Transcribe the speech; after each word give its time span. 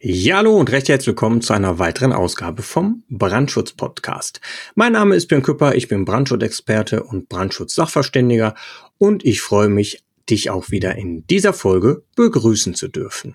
Ja, 0.00 0.36
hallo 0.36 0.56
und 0.56 0.70
recht 0.70 0.88
herzlich 0.88 1.08
willkommen 1.08 1.40
zu 1.40 1.52
einer 1.54 1.80
weiteren 1.80 2.12
Ausgabe 2.12 2.62
vom 2.62 3.02
Brandschutz 3.08 3.72
Podcast. 3.72 4.40
Mein 4.76 4.92
Name 4.92 5.16
ist 5.16 5.26
Björn 5.26 5.42
Küpper, 5.42 5.74
ich 5.74 5.88
bin 5.88 6.04
Brandschutzexperte 6.04 7.02
und 7.02 7.28
Brandschutzsachverständiger 7.28 8.54
und 8.98 9.24
ich 9.24 9.40
freue 9.40 9.68
mich, 9.68 10.04
dich 10.30 10.50
auch 10.50 10.70
wieder 10.70 10.94
in 10.94 11.26
dieser 11.26 11.52
Folge 11.52 12.04
begrüßen 12.14 12.76
zu 12.76 12.86
dürfen. 12.86 13.34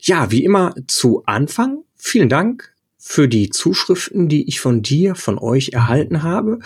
Ja, 0.00 0.30
wie 0.30 0.44
immer 0.44 0.76
zu 0.86 1.24
Anfang, 1.26 1.82
vielen 1.96 2.28
Dank 2.28 2.72
für 3.02 3.28
die 3.28 3.48
Zuschriften, 3.48 4.28
die 4.28 4.46
ich 4.46 4.60
von 4.60 4.82
dir, 4.82 5.14
von 5.14 5.38
euch 5.38 5.70
erhalten 5.70 6.22
habe. 6.22 6.58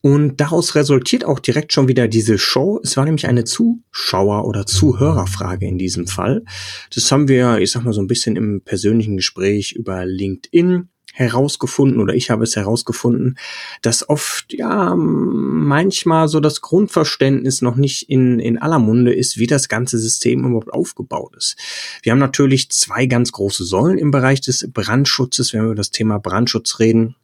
Und 0.00 0.40
daraus 0.40 0.74
resultiert 0.74 1.24
auch 1.24 1.38
direkt 1.38 1.72
schon 1.72 1.86
wieder 1.86 2.08
diese 2.08 2.38
Show. 2.38 2.80
Es 2.82 2.96
war 2.96 3.04
nämlich 3.04 3.28
eine 3.28 3.44
Zuschauer- 3.44 4.46
oder 4.46 4.66
Zuhörerfrage 4.66 5.66
in 5.66 5.78
diesem 5.78 6.08
Fall. 6.08 6.44
Das 6.92 7.10
haben 7.12 7.28
wir, 7.28 7.58
ich 7.58 7.70
sag 7.70 7.84
mal, 7.84 7.92
so 7.92 8.00
ein 8.00 8.08
bisschen 8.08 8.34
im 8.34 8.62
persönlichen 8.62 9.16
Gespräch 9.16 9.72
über 9.72 10.04
LinkedIn 10.04 10.88
herausgefunden 11.16 11.98
oder 12.00 12.14
ich 12.14 12.30
habe 12.30 12.44
es 12.44 12.56
herausgefunden, 12.56 13.38
dass 13.80 14.06
oft 14.06 14.52
ja 14.52 14.94
manchmal 14.94 16.28
so 16.28 16.40
das 16.40 16.60
Grundverständnis 16.60 17.62
noch 17.62 17.76
nicht 17.76 18.10
in, 18.10 18.38
in 18.38 18.58
aller 18.58 18.78
Munde 18.78 19.14
ist, 19.14 19.38
wie 19.38 19.46
das 19.46 19.68
ganze 19.68 19.98
System 19.98 20.44
überhaupt 20.44 20.72
aufgebaut 20.72 21.34
ist. 21.34 21.56
Wir 22.02 22.12
haben 22.12 22.18
natürlich 22.18 22.70
zwei 22.70 23.06
ganz 23.06 23.32
große 23.32 23.64
Säulen 23.64 23.96
im 23.96 24.10
Bereich 24.10 24.42
des 24.42 24.70
Brandschutzes, 24.70 25.54
wenn 25.54 25.62
wir 25.62 25.66
über 25.66 25.74
das 25.74 25.90
Thema 25.90 26.18
Brandschutz 26.18 26.80
reden. 26.80 27.16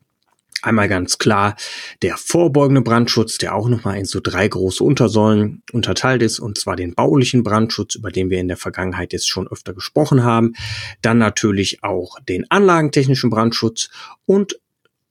Einmal 0.62 0.88
ganz 0.88 1.18
klar 1.18 1.56
der 2.02 2.16
vorbeugende 2.16 2.82
Brandschutz, 2.82 3.36
der 3.36 3.54
auch 3.54 3.68
nochmal 3.68 3.98
in 3.98 4.04
so 4.04 4.20
drei 4.20 4.46
große 4.46 4.82
Untersäulen 4.84 5.62
unterteilt 5.72 6.22
ist, 6.22 6.38
und 6.38 6.56
zwar 6.56 6.76
den 6.76 6.94
baulichen 6.94 7.42
Brandschutz, 7.42 7.96
über 7.96 8.12
den 8.12 8.30
wir 8.30 8.38
in 8.38 8.46
der 8.46 8.56
Vergangenheit 8.56 9.12
jetzt 9.12 9.28
schon 9.28 9.48
öfter 9.48 9.74
gesprochen 9.74 10.22
haben. 10.22 10.54
Dann 11.02 11.18
natürlich 11.18 11.82
auch 11.82 12.20
den 12.20 12.48
anlagentechnischen 12.48 13.28
Brandschutz 13.28 13.90
und 14.24 14.56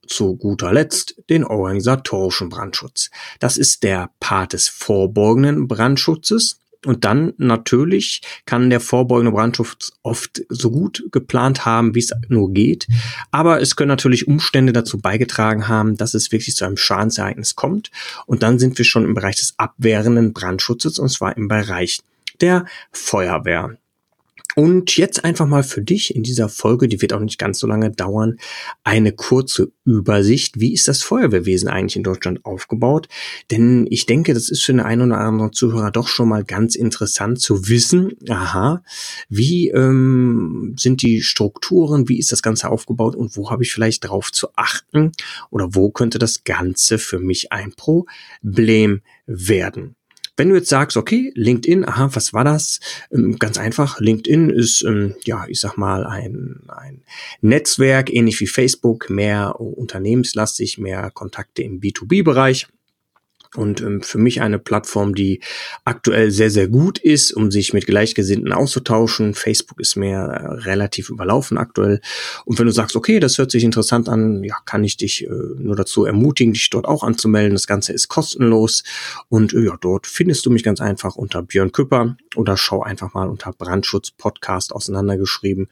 zu 0.07 0.37
guter 0.37 0.71
Letzt 0.71 1.21
den 1.29 1.43
organisatorischen 1.43 2.49
Brandschutz. 2.49 3.11
Das 3.39 3.57
ist 3.57 3.83
der 3.83 4.09
Part 4.19 4.53
des 4.53 4.69
vorbeugenden 4.69 5.67
Brandschutzes. 5.67 6.60
Und 6.85 7.05
dann 7.05 7.33
natürlich 7.37 8.21
kann 8.45 8.69
der 8.69 8.79
vorbeugende 8.79 9.31
Brandschutz 9.31 9.91
oft 10.01 10.41
so 10.49 10.71
gut 10.71 11.03
geplant 11.11 11.65
haben, 11.65 11.93
wie 11.93 11.99
es 11.99 12.11
nur 12.27 12.51
geht. 12.51 12.87
Aber 13.29 13.61
es 13.61 13.75
können 13.75 13.89
natürlich 13.89 14.27
Umstände 14.27 14.73
dazu 14.73 14.99
beigetragen 14.99 15.67
haben, 15.67 15.95
dass 15.95 16.13
es 16.13 16.31
wirklich 16.31 16.55
zu 16.55 16.65
einem 16.65 16.77
Schadensereignis 16.77 17.55
kommt. 17.55 17.91
Und 18.25 18.41
dann 18.41 18.57
sind 18.57 18.77
wir 18.77 18.85
schon 18.85 19.05
im 19.05 19.13
Bereich 19.13 19.35
des 19.35 19.53
abwehrenden 19.57 20.33
Brandschutzes 20.33 20.97
und 20.97 21.09
zwar 21.09 21.37
im 21.37 21.47
Bereich 21.47 21.99
der 22.39 22.65
Feuerwehr. 22.91 23.77
Und 24.55 24.97
jetzt 24.97 25.23
einfach 25.23 25.47
mal 25.47 25.63
für 25.63 25.81
dich 25.81 26.15
in 26.15 26.23
dieser 26.23 26.49
Folge, 26.49 26.87
die 26.87 27.01
wird 27.01 27.13
auch 27.13 27.19
nicht 27.19 27.37
ganz 27.37 27.59
so 27.59 27.67
lange 27.67 27.91
dauern, 27.91 28.37
eine 28.83 29.13
kurze 29.13 29.71
Übersicht. 29.85 30.59
Wie 30.59 30.73
ist 30.73 30.87
das 30.87 31.03
Feuerwehrwesen 31.03 31.69
eigentlich 31.69 31.95
in 31.95 32.03
Deutschland 32.03 32.45
aufgebaut? 32.45 33.07
Denn 33.49 33.87
ich 33.89 34.05
denke, 34.05 34.33
das 34.33 34.49
ist 34.49 34.63
für 34.63 34.73
den 34.73 34.81
einen 34.81 35.11
oder 35.11 35.21
anderen 35.21 35.53
Zuhörer 35.53 35.91
doch 35.91 36.07
schon 36.07 36.29
mal 36.29 36.43
ganz 36.43 36.75
interessant 36.75 37.39
zu 37.39 37.69
wissen. 37.69 38.13
Aha, 38.29 38.83
wie 39.29 39.69
ähm, 39.69 40.75
sind 40.77 41.01
die 41.01 41.21
Strukturen? 41.21 42.09
Wie 42.09 42.19
ist 42.19 42.31
das 42.31 42.41
Ganze 42.41 42.69
aufgebaut? 42.69 43.15
Und 43.15 43.37
wo 43.37 43.49
habe 43.49 43.63
ich 43.63 43.71
vielleicht 43.71 44.07
drauf 44.07 44.31
zu 44.31 44.49
achten? 44.55 45.11
Oder 45.49 45.75
wo 45.75 45.91
könnte 45.91 46.19
das 46.19 46.43
Ganze 46.43 46.97
für 46.97 47.19
mich 47.19 47.51
ein 47.51 47.73
Problem 47.73 49.01
werden? 49.25 49.95
Wenn 50.41 50.49
du 50.49 50.55
jetzt 50.55 50.69
sagst, 50.69 50.97
okay, 50.97 51.31
LinkedIn, 51.35 51.87
aha, 51.87 52.09
was 52.15 52.33
war 52.33 52.43
das? 52.43 52.79
Ähm, 53.13 53.37
ganz 53.37 53.59
einfach, 53.59 53.99
LinkedIn 53.99 54.49
ist, 54.49 54.81
ähm, 54.81 55.13
ja, 55.23 55.45
ich 55.47 55.59
sag 55.59 55.77
mal, 55.77 56.03
ein, 56.03 56.63
ein 56.67 57.03
Netzwerk, 57.41 58.11
ähnlich 58.11 58.39
wie 58.39 58.47
Facebook, 58.47 59.11
mehr 59.11 59.59
unternehmenslastig, 59.59 60.79
mehr 60.79 61.11
Kontakte 61.11 61.61
im 61.61 61.79
B2B-Bereich 61.79 62.69
und 63.55 63.81
ähm, 63.81 64.01
für 64.01 64.17
mich 64.17 64.41
eine 64.41 64.59
Plattform, 64.59 65.13
die 65.13 65.41
aktuell 65.83 66.31
sehr, 66.31 66.49
sehr 66.49 66.67
gut 66.67 66.99
ist, 66.99 67.31
um 67.33 67.51
sich 67.51 67.73
mit 67.73 67.85
Gleichgesinnten 67.85 68.53
auszutauschen. 68.53 69.33
Facebook 69.33 69.79
ist 69.81 69.97
mir 69.97 70.17
äh, 70.17 70.47
relativ 70.63 71.09
überlaufen 71.09 71.57
aktuell. 71.57 71.99
Und 72.45 72.59
wenn 72.59 72.65
du 72.65 72.71
sagst, 72.71 72.95
okay, 72.95 73.19
das 73.19 73.37
hört 73.37 73.51
sich 73.51 73.65
interessant 73.65 74.07
an, 74.07 74.43
ja, 74.43 74.55
kann 74.65 74.85
ich 74.85 74.95
dich 74.95 75.25
äh, 75.25 75.29
nur 75.29 75.75
dazu 75.75 76.05
ermutigen, 76.05 76.53
dich 76.53 76.69
dort 76.69 76.85
auch 76.85 77.03
anzumelden. 77.03 77.53
Das 77.53 77.67
Ganze 77.67 77.91
ist 77.91 78.07
kostenlos 78.07 78.83
und 79.27 79.53
äh, 79.53 79.65
ja, 79.65 79.77
dort 79.81 80.07
findest 80.07 80.45
du 80.45 80.49
mich 80.49 80.63
ganz 80.63 80.79
einfach 80.79 81.17
unter 81.17 81.41
Björn 81.41 81.73
Küpper 81.73 82.15
oder 82.35 82.55
schau 82.55 82.81
einfach 82.81 83.13
mal 83.13 83.27
unter 83.27 83.51
Brandschutz 83.51 84.11
Podcast 84.11 84.71
auseinandergeschrieben. 84.73 85.67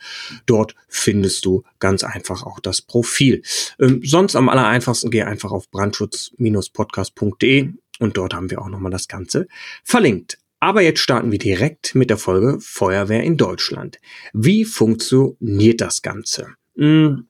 Dort 0.46 0.76
findest 0.90 1.46
du 1.46 1.64
ganz 1.80 2.04
einfach 2.04 2.44
auch 2.44 2.60
das 2.60 2.82
Profil. 2.82 3.42
Ähm, 3.80 4.02
sonst 4.04 4.36
am 4.36 4.50
aller 4.50 4.68
einfachsten 4.68 5.12
geh 5.12 5.22
einfach 5.24 5.52
auf 5.52 5.70
brandschutz-podcast.de 5.72 7.69
und 8.00 8.18
dort 8.18 8.34
haben 8.34 8.50
wir 8.50 8.62
auch 8.62 8.70
nochmal 8.70 8.92
das 8.92 9.08
Ganze 9.08 9.48
verlinkt. 9.84 10.40
Aber 10.60 10.82
jetzt 10.82 11.00
starten 11.00 11.32
wir 11.32 11.40
direkt 11.40 11.96
mit 11.96 12.10
der 12.10 12.18
Folge 12.18 12.58
Feuerwehr 12.60 13.24
in 13.24 13.38
Deutschland. 13.38 14.00
Wie 14.34 14.66
funktioniert 14.66 15.80
das 15.80 16.02
Ganze? 16.02 16.56
Hm, 16.76 17.28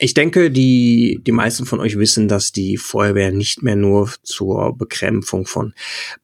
ich 0.00 0.12
denke, 0.12 0.50
die, 0.50 1.20
die 1.24 1.30
meisten 1.30 1.66
von 1.66 1.78
euch 1.78 1.96
wissen, 1.98 2.26
dass 2.26 2.50
die 2.50 2.78
Feuerwehr 2.78 3.30
nicht 3.30 3.62
mehr 3.62 3.76
nur 3.76 4.10
zur 4.24 4.76
Bekämpfung 4.76 5.46
von 5.46 5.72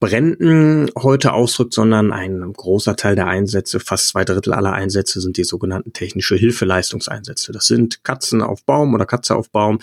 Bränden 0.01 0.91
heute 0.99 1.33
ausrückt, 1.33 1.75
sondern 1.75 2.11
ein 2.13 2.53
großer 2.53 2.97
Teil 2.97 3.15
der 3.15 3.29
Einsätze, 3.29 3.79
fast 3.79 4.09
zwei 4.09 4.25
Drittel 4.25 4.55
aller 4.55 4.73
Einsätze 4.73 5.21
sind 5.21 5.37
die 5.37 5.45
sogenannten 5.45 5.93
technische 5.93 6.35
Hilfeleistungseinsätze. 6.35 7.53
Das 7.53 7.67
sind 7.67 8.03
Katzen 8.03 8.43
auf 8.43 8.65
Baum 8.65 8.93
oder 8.93 9.07
Katze 9.07 9.37
auf 9.37 9.51
Baum, 9.51 9.79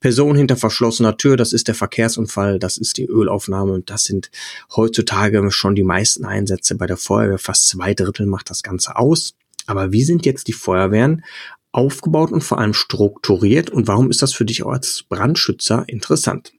Person 0.00 0.34
hinter 0.34 0.56
verschlossener 0.56 1.18
Tür, 1.18 1.36
das 1.36 1.52
ist 1.52 1.68
der 1.68 1.74
Verkehrsunfall, 1.74 2.58
das 2.58 2.78
ist 2.78 2.96
die 2.96 3.04
Ölaufnahme 3.04 3.72
und 3.72 3.90
das 3.90 4.04
sind 4.04 4.30
heutzutage 4.74 5.50
schon 5.50 5.74
die 5.74 5.82
meisten 5.82 6.24
Einsätze 6.24 6.74
bei 6.76 6.86
der 6.86 6.96
Feuerwehr. 6.96 7.38
Fast 7.38 7.68
zwei 7.68 7.92
Drittel 7.92 8.24
macht 8.24 8.48
das 8.48 8.62
Ganze 8.62 8.96
aus. 8.96 9.34
Aber 9.66 9.92
wie 9.92 10.04
sind 10.04 10.24
jetzt 10.24 10.46
die 10.46 10.52
Feuerwehren 10.52 11.24
aufgebaut 11.76 12.32
und 12.32 12.42
vor 12.42 12.58
allem 12.58 12.72
strukturiert 12.72 13.70
und 13.70 13.86
warum 13.86 14.10
ist 14.10 14.22
das 14.22 14.32
für 14.32 14.46
dich 14.46 14.62
auch 14.62 14.72
als 14.72 15.04
Brandschützer 15.08 15.84
interessant? 15.86 16.52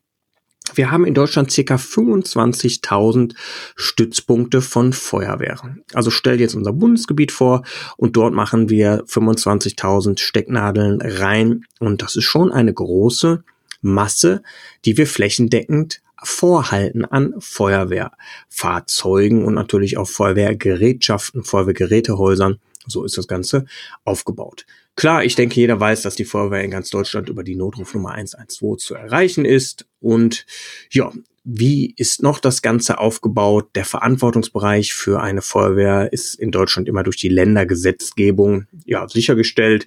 Wir 0.76 0.92
haben 0.92 1.06
in 1.06 1.14
Deutschland 1.14 1.50
circa 1.50 1.76
25.000 1.76 3.34
Stützpunkte 3.76 4.62
von 4.62 4.92
Feuerwehren. 4.94 5.84
Also 5.94 6.12
stell 6.12 6.38
dir 6.38 6.44
jetzt 6.44 6.56
unser 6.56 6.74
Bundesgebiet 6.74 7.32
vor 7.32 7.64
und 7.96 8.18
dort 8.18 8.34
machen 8.34 8.70
wir 8.70 9.06
25.000 9.06 10.20
Stecknadeln 10.20 11.02
rein 11.02 11.66
und 11.80 12.04
das 12.04 12.16
ist 12.16 12.26
schon 12.26 12.52
eine 12.52 12.74
große 12.74 13.44
Masse, 13.82 14.44
die 14.86 14.98
wir 14.98 15.08
flächendeckend 15.08 16.02
vorhalten 16.22 17.06
an 17.06 17.34
Feuerwehrfahrzeugen 17.40 19.46
und 19.46 19.56
natürlich 19.56 19.98
auch 19.98 20.08
Feuerwehrgerätschaften, 20.08 21.44
Feuerwehrgerätehäusern. 21.44 22.60
So 22.88 23.04
ist 23.04 23.18
das 23.18 23.28
Ganze 23.28 23.66
aufgebaut. 24.04 24.66
Klar, 24.98 25.24
ich 25.24 25.36
denke, 25.36 25.56
jeder 25.56 25.80
weiß, 25.80 26.02
dass 26.02 26.16
die 26.16 26.26
Feuerwehr 26.26 26.64
in 26.64 26.72
ganz 26.72 26.90
Deutschland 26.90 27.30
über 27.30 27.44
die 27.44 27.56
Notrufnummer 27.56 28.14
112 28.14 28.80
zu 28.80 28.96
erreichen 28.96 29.46
ist. 29.46 29.86
Und 30.00 30.48
ja, 30.90 31.14
wie 31.44 31.94
ist 31.96 32.24
noch 32.24 32.40
das 32.40 32.64
Ganze 32.64 32.98
aufgebaut? 32.98 33.70
Der 33.76 33.86
Verantwortungsbereich 33.86 34.96
für 34.96 35.22
eine 35.22 35.44
Feuerwehr 35.44 36.12
ist 36.12 36.34
in 36.34 36.50
Deutschland 36.50 36.90
immer 36.90 37.04
durch 37.04 37.18
die 37.18 37.30
Ländergesetzgebung 37.30 38.66
ja 38.86 39.08
sichergestellt. 39.08 39.86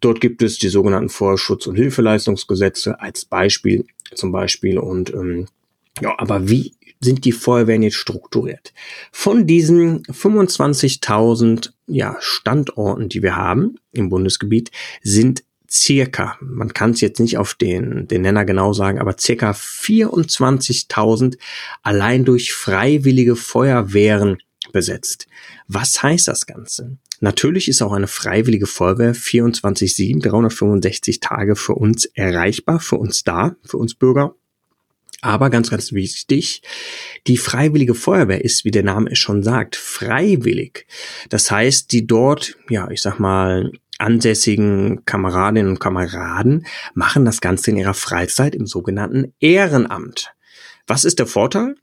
Dort 0.00 0.20
gibt 0.20 0.42
es 0.42 0.58
die 0.58 0.68
sogenannten 0.68 1.10
Feuerschutz- 1.10 1.68
und 1.68 1.76
Hilfeleistungsgesetze 1.76 3.00
als 3.00 3.24
Beispiel 3.24 3.86
zum 4.14 4.32
Beispiel. 4.32 4.80
Und 4.80 5.14
ähm, 5.14 5.46
ja, 6.00 6.18
aber 6.18 6.48
wie 6.48 6.74
sind 7.00 7.24
die 7.24 7.32
Feuerwehren 7.32 7.82
jetzt 7.82 7.96
strukturiert? 7.96 8.72
Von 9.10 9.46
diesen 9.46 10.02
25.000 10.04 11.72
ja, 11.86 12.16
Standorten, 12.20 13.08
die 13.08 13.22
wir 13.22 13.36
haben 13.36 13.76
im 13.92 14.10
Bundesgebiet, 14.10 14.70
sind 15.02 15.42
circa, 15.70 16.36
man 16.40 16.74
kann 16.74 16.90
es 16.90 17.00
jetzt 17.00 17.20
nicht 17.20 17.38
auf 17.38 17.54
den, 17.54 18.08
den 18.08 18.22
Nenner 18.22 18.44
genau 18.44 18.72
sagen, 18.72 18.98
aber 18.98 19.16
circa 19.18 19.52
24.000 19.52 21.38
allein 21.82 22.24
durch 22.24 22.52
freiwillige 22.52 23.36
Feuerwehren 23.36 24.38
besetzt. 24.72 25.26
Was 25.68 26.02
heißt 26.02 26.28
das 26.28 26.46
Ganze? 26.46 26.98
Natürlich 27.20 27.68
ist 27.68 27.82
auch 27.82 27.92
eine 27.92 28.06
freiwillige 28.06 28.66
Feuerwehr 28.66 29.14
24-7, 29.14 30.22
365 30.22 31.20
Tage 31.20 31.54
für 31.54 31.74
uns 31.74 32.06
erreichbar, 32.06 32.80
für 32.80 32.96
uns 32.96 33.24
da, 33.24 33.56
für 33.62 33.76
uns 33.76 33.94
Bürger. 33.94 34.34
Aber 35.22 35.50
ganz, 35.50 35.70
ganz 35.70 35.92
wichtig, 35.92 36.62
die 37.26 37.36
freiwillige 37.36 37.94
Feuerwehr 37.94 38.42
ist, 38.42 38.64
wie 38.64 38.70
der 38.70 38.82
Name 38.82 39.10
es 39.10 39.18
schon 39.18 39.42
sagt, 39.42 39.76
freiwillig. 39.76 40.86
Das 41.28 41.50
heißt, 41.50 41.92
die 41.92 42.06
dort, 42.06 42.56
ja, 42.68 42.90
ich 42.90 43.02
sag 43.02 43.18
mal, 43.18 43.70
ansässigen 43.98 45.04
Kameradinnen 45.04 45.72
und 45.72 45.80
Kameraden 45.80 46.66
machen 46.94 47.26
das 47.26 47.40
Ganze 47.40 47.70
in 47.70 47.76
ihrer 47.76 47.94
Freizeit 47.94 48.54
im 48.54 48.66
sogenannten 48.66 49.34
Ehrenamt. 49.40 50.32
Was 50.86 51.04
ist 51.04 51.18
der 51.18 51.26
Vorteil? 51.26 51.74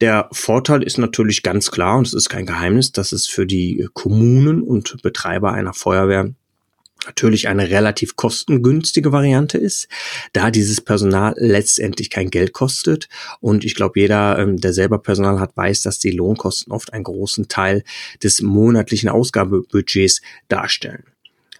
Der 0.00 0.28
Vorteil 0.32 0.82
ist 0.82 0.98
natürlich 0.98 1.44
ganz 1.44 1.70
klar, 1.70 1.98
und 1.98 2.06
es 2.06 2.14
ist 2.14 2.28
kein 2.28 2.46
Geheimnis, 2.46 2.90
dass 2.90 3.12
es 3.12 3.28
für 3.28 3.46
die 3.46 3.88
Kommunen 3.94 4.62
und 4.62 5.00
Betreiber 5.02 5.52
einer 5.52 5.72
Feuerwehr 5.72 6.34
natürlich 7.06 7.48
eine 7.48 7.70
relativ 7.70 8.16
kostengünstige 8.16 9.12
Variante 9.12 9.58
ist, 9.58 9.88
da 10.32 10.50
dieses 10.50 10.80
Personal 10.80 11.34
letztendlich 11.36 12.10
kein 12.10 12.30
Geld 12.30 12.52
kostet. 12.52 13.08
Und 13.40 13.64
ich 13.64 13.74
glaube, 13.74 14.00
jeder, 14.00 14.38
ähm, 14.38 14.58
der 14.58 14.72
selber 14.72 14.98
Personal 14.98 15.40
hat, 15.40 15.56
weiß, 15.56 15.82
dass 15.82 15.98
die 15.98 16.10
Lohnkosten 16.10 16.72
oft 16.72 16.92
einen 16.92 17.04
großen 17.04 17.48
Teil 17.48 17.84
des 18.22 18.42
monatlichen 18.42 19.08
Ausgabebudgets 19.08 20.22
darstellen. 20.48 21.04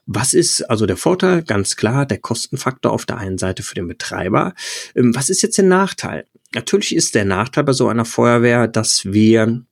Was 0.06 0.34
ist 0.34 0.62
also 0.62 0.86
der 0.86 0.96
Vorteil? 0.96 1.42
Ganz 1.42 1.76
klar, 1.76 2.06
der 2.06 2.18
Kostenfaktor 2.18 2.92
auf 2.92 3.06
der 3.06 3.18
einen 3.18 3.38
Seite 3.38 3.62
für 3.62 3.76
den 3.76 3.88
Betreiber. 3.88 4.54
Ähm, 4.94 5.14
was 5.14 5.28
ist 5.28 5.42
jetzt 5.42 5.58
der 5.58 5.64
Nachteil? 5.64 6.26
Natürlich 6.54 6.94
ist 6.94 7.14
der 7.14 7.24
Nachteil 7.24 7.64
bei 7.64 7.72
so 7.72 7.88
einer 7.88 8.04
Feuerwehr, 8.04 8.68
dass 8.68 9.06
wir 9.06 9.62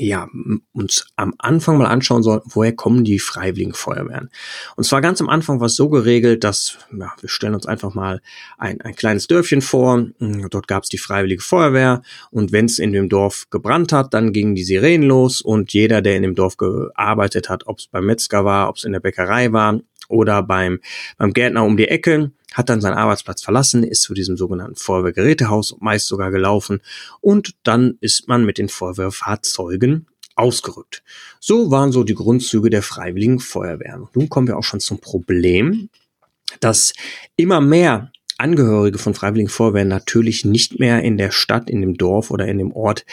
ja, 0.00 0.28
uns 0.72 1.06
am 1.14 1.34
Anfang 1.38 1.78
mal 1.78 1.86
anschauen 1.86 2.24
sollten, 2.24 2.50
woher 2.52 2.74
kommen 2.74 3.04
die 3.04 3.20
freiwilligen 3.20 3.74
Feuerwehren. 3.74 4.30
Und 4.74 4.84
zwar 4.84 5.00
ganz 5.00 5.20
am 5.20 5.28
Anfang 5.28 5.60
war 5.60 5.66
es 5.66 5.76
so 5.76 5.88
geregelt, 5.88 6.42
dass, 6.42 6.78
ja, 6.98 7.12
wir 7.20 7.28
stellen 7.28 7.54
uns 7.54 7.66
einfach 7.66 7.94
mal 7.94 8.20
ein, 8.58 8.80
ein 8.80 8.96
kleines 8.96 9.28
Dörfchen 9.28 9.62
vor, 9.62 10.06
dort 10.50 10.66
gab 10.66 10.82
es 10.82 10.88
die 10.88 10.98
freiwillige 10.98 11.42
Feuerwehr. 11.42 12.02
Und 12.30 12.50
wenn 12.50 12.64
es 12.64 12.80
in 12.80 12.92
dem 12.92 13.08
Dorf 13.08 13.46
gebrannt 13.50 13.92
hat, 13.92 14.14
dann 14.14 14.32
gingen 14.32 14.56
die 14.56 14.64
Sirenen 14.64 15.06
los. 15.06 15.40
Und 15.40 15.72
jeder, 15.72 16.02
der 16.02 16.16
in 16.16 16.22
dem 16.22 16.34
Dorf 16.34 16.56
gearbeitet 16.56 17.48
hat, 17.48 17.68
ob 17.68 17.78
es 17.78 17.86
beim 17.86 18.06
Metzger 18.06 18.44
war, 18.44 18.68
ob 18.68 18.76
es 18.76 18.84
in 18.84 18.92
der 18.92 19.00
Bäckerei 19.00 19.52
war 19.52 19.78
oder 20.08 20.42
beim, 20.42 20.80
beim 21.18 21.32
Gärtner 21.32 21.64
um 21.64 21.76
die 21.76 21.88
Ecke, 21.88 22.32
hat 22.52 22.68
dann 22.68 22.80
seinen 22.80 22.94
Arbeitsplatz 22.94 23.42
verlassen, 23.42 23.82
ist 23.82 24.02
zu 24.02 24.14
diesem 24.14 24.36
sogenannten 24.36 24.76
Feuerwehrgerätehaus 24.76 25.76
meist 25.80 26.06
sogar 26.06 26.30
gelaufen 26.30 26.80
und 27.20 27.54
dann 27.64 27.98
ist 28.00 28.28
man 28.28 28.44
mit 28.44 28.58
den 28.58 28.68
Feuerwehrfahrzeugen 28.68 30.06
ausgerückt. 30.36 31.02
So 31.40 31.70
waren 31.70 31.92
so 31.92 32.04
die 32.04 32.14
Grundzüge 32.14 32.70
der 32.70 32.82
freiwilligen 32.82 33.40
Feuerwehren. 33.40 34.08
Nun 34.14 34.28
kommen 34.28 34.46
wir 34.46 34.56
auch 34.56 34.64
schon 34.64 34.80
zum 34.80 35.00
Problem, 35.00 35.88
dass 36.60 36.92
immer 37.36 37.60
mehr 37.60 38.12
Angehörige 38.38 38.98
von 38.98 39.14
Freiwilligen 39.14 39.48
Feuerwehren 39.48 39.88
natürlich 39.88 40.44
nicht 40.44 40.80
mehr 40.80 41.02
in 41.02 41.16
der 41.16 41.30
Stadt, 41.30 41.70
in 41.70 41.80
dem 41.80 41.96
Dorf 41.96 42.30
oder 42.30 42.46
in 42.46 42.58
dem 42.58 42.72
Ort 42.72 43.06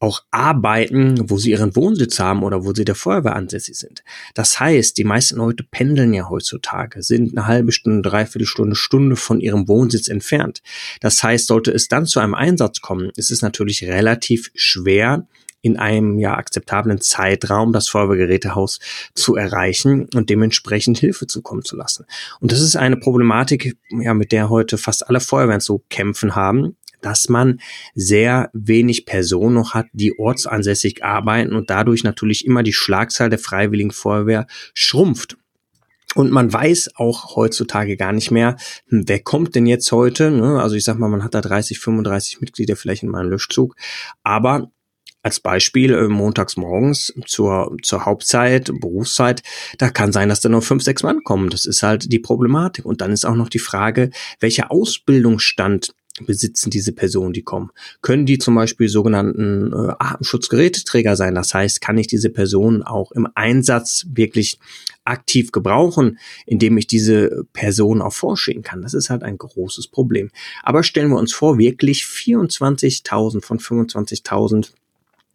auch 0.00 0.22
arbeiten, 0.30 1.30
wo 1.30 1.38
sie 1.38 1.50
ihren 1.50 1.74
Wohnsitz 1.76 2.18
haben 2.18 2.42
oder 2.42 2.64
wo 2.64 2.74
sie 2.74 2.84
der 2.84 2.94
Feuerwehr 2.94 3.36
ansässig 3.36 3.76
sind. 3.76 4.04
Das 4.34 4.60
heißt, 4.60 4.98
die 4.98 5.04
meisten 5.04 5.36
Leute 5.36 5.64
pendeln 5.64 6.12
ja 6.12 6.28
heutzutage, 6.28 7.02
sind 7.02 7.36
eine 7.36 7.46
halbe 7.46 7.72
Stunde, 7.72 8.08
dreiviertel 8.08 8.46
Stunde, 8.46 8.76
Stunde 8.76 9.16
von 9.16 9.40
ihrem 9.40 9.66
Wohnsitz 9.66 10.08
entfernt. 10.08 10.62
Das 11.00 11.22
heißt, 11.22 11.46
sollte 11.46 11.70
es 11.70 11.88
dann 11.88 12.06
zu 12.06 12.20
einem 12.20 12.34
Einsatz 12.34 12.80
kommen, 12.80 13.10
ist 13.16 13.30
es 13.30 13.42
natürlich 13.42 13.84
relativ 13.84 14.50
schwer, 14.54 15.26
in 15.66 15.76
einem 15.76 16.18
ja 16.20 16.36
akzeptablen 16.36 17.00
Zeitraum 17.00 17.72
das 17.72 17.88
Feuerwehrgerätehaus 17.88 18.78
zu 19.14 19.34
erreichen 19.34 20.08
und 20.14 20.30
dementsprechend 20.30 20.98
Hilfe 20.98 21.26
zukommen 21.26 21.64
zu 21.64 21.76
lassen. 21.76 22.06
Und 22.40 22.52
das 22.52 22.60
ist 22.60 22.76
eine 22.76 22.96
Problematik, 22.96 23.76
ja, 23.90 24.14
mit 24.14 24.30
der 24.30 24.48
heute 24.48 24.78
fast 24.78 25.08
alle 25.08 25.18
Feuerwehren 25.18 25.60
zu 25.60 25.84
kämpfen 25.90 26.36
haben, 26.36 26.76
dass 27.02 27.28
man 27.28 27.60
sehr 27.94 28.48
wenig 28.52 29.06
Personen 29.06 29.54
noch 29.54 29.74
hat, 29.74 29.86
die 29.92 30.18
ortsansässig 30.18 31.04
arbeiten 31.04 31.54
und 31.54 31.68
dadurch 31.68 32.04
natürlich 32.04 32.46
immer 32.46 32.62
die 32.62 32.72
Schlagzahl 32.72 33.28
der 33.28 33.40
Freiwilligen 33.40 33.90
Feuerwehr 33.90 34.46
schrumpft. 34.72 35.36
Und 36.14 36.30
man 36.30 36.50
weiß 36.50 36.92
auch 36.94 37.36
heutzutage 37.36 37.96
gar 37.96 38.12
nicht 38.12 38.30
mehr, 38.30 38.56
hm, 38.88 39.04
wer 39.06 39.20
kommt 39.20 39.54
denn 39.56 39.66
jetzt 39.66 39.90
heute? 39.92 40.30
Ne? 40.30 40.62
Also 40.62 40.76
ich 40.76 40.84
sag 40.84 40.98
mal, 40.98 41.08
man 41.10 41.24
hat 41.24 41.34
da 41.34 41.40
30, 41.40 41.78
35 41.78 42.40
Mitglieder 42.40 42.76
vielleicht 42.76 43.02
in 43.02 43.10
meinem 43.10 43.30
Löschzug. 43.30 43.76
Aber 44.22 44.70
als 45.26 45.40
Beispiel 45.40 45.92
äh, 45.92 46.06
montags 46.06 46.56
morgens 46.56 47.12
zur, 47.26 47.76
zur 47.82 48.06
Hauptzeit, 48.06 48.70
Berufszeit, 48.80 49.42
da 49.76 49.90
kann 49.90 50.12
sein, 50.12 50.28
dass 50.28 50.38
da 50.38 50.48
nur 50.48 50.62
fünf, 50.62 50.84
sechs 50.84 51.02
Mann 51.02 51.24
kommen. 51.24 51.50
Das 51.50 51.66
ist 51.66 51.82
halt 51.82 52.12
die 52.12 52.20
Problematik. 52.20 52.84
Und 52.84 53.00
dann 53.00 53.10
ist 53.10 53.26
auch 53.26 53.34
noch 53.34 53.48
die 53.48 53.58
Frage, 53.58 54.10
welcher 54.38 54.70
Ausbildungsstand 54.70 55.94
besitzen 56.24 56.70
diese 56.70 56.92
Personen, 56.92 57.32
die 57.32 57.42
kommen? 57.42 57.70
Können 58.02 58.24
die 58.24 58.38
zum 58.38 58.54
Beispiel 58.54 58.88
sogenannten 58.88 59.72
äh, 59.72 59.94
Atemschutzgeräteträger 59.98 61.16
sein? 61.16 61.34
Das 61.34 61.52
heißt, 61.52 61.80
kann 61.80 61.98
ich 61.98 62.06
diese 62.06 62.30
Person 62.30 62.84
auch 62.84 63.10
im 63.10 63.26
Einsatz 63.34 64.06
wirklich 64.08 64.60
aktiv 65.04 65.50
gebrauchen, 65.50 66.18
indem 66.46 66.78
ich 66.78 66.86
diese 66.86 67.44
Person 67.52 68.00
auch 68.00 68.12
vorschicken 68.12 68.62
kann? 68.62 68.80
Das 68.80 68.94
ist 68.94 69.10
halt 69.10 69.24
ein 69.24 69.38
großes 69.38 69.88
Problem. 69.88 70.30
Aber 70.62 70.84
stellen 70.84 71.10
wir 71.10 71.18
uns 71.18 71.34
vor, 71.34 71.58
wirklich 71.58 72.04
24.000 72.04 73.42
von 73.42 73.58
25.000 73.58 74.70